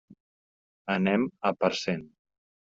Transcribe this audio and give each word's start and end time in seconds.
Anem 0.95 1.29
a 1.51 1.53
Parcent. 1.61 2.05